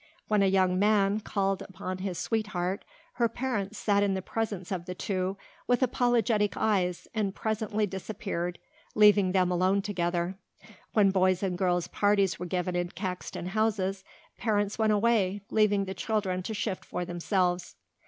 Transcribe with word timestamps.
When 0.27 0.41
a 0.41 0.47
young 0.47 0.79
man 0.79 1.19
called 1.19 1.61
upon 1.61 1.99
his 1.99 2.17
sweetheart, 2.17 2.83
her 3.21 3.29
parents 3.29 3.77
sat 3.77 4.01
in 4.01 4.15
the 4.15 4.21
presence 4.23 4.71
of 4.71 4.85
the 4.85 4.95
two 4.95 5.37
with 5.67 5.83
apologetic 5.83 6.57
eyes 6.57 7.07
and 7.13 7.35
presently 7.35 7.85
disappeared 7.85 8.57
leaving 8.95 9.31
them 9.31 9.51
alone 9.51 9.83
together. 9.83 10.39
When 10.93 11.11
boys' 11.11 11.43
and 11.43 11.55
girls' 11.55 11.85
parties 11.87 12.39
were 12.39 12.47
given 12.47 12.75
in 12.75 12.89
Caxton 12.89 13.45
houses, 13.45 14.03
parents 14.39 14.79
went 14.79 14.91
away 14.91 15.41
leaving 15.51 15.85
the 15.85 15.93
children 15.93 16.41
to 16.43 16.53
shift 16.55 16.83
for 16.83 17.05
themselves. 17.05 17.75